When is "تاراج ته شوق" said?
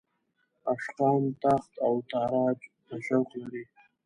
2.11-3.29